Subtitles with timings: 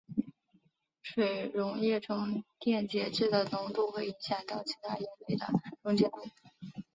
[1.03, 5.45] 水溶液中电解质的浓度会影响到其他盐类的
[5.83, 6.23] 溶解度。